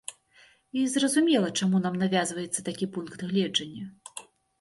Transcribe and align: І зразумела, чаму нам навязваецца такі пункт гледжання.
І 0.77 0.85
зразумела, 0.93 1.49
чаму 1.61 1.81
нам 1.83 1.99
навязваецца 2.03 2.65
такі 2.71 2.87
пункт 2.95 3.19
гледжання. 3.33 3.85